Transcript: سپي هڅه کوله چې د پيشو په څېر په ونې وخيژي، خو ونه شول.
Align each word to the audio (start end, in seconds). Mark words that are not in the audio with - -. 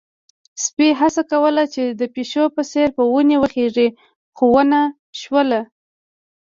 سپي 0.63 0.87
هڅه 0.99 1.21
کوله 1.31 1.63
چې 1.73 1.83
د 1.99 2.01
پيشو 2.13 2.43
په 2.55 2.61
څېر 2.71 2.87
په 2.97 3.03
ونې 3.13 3.37
وخيژي، 3.43 3.89
خو 4.35 4.45
ونه 4.55 4.81
شول. 5.19 5.49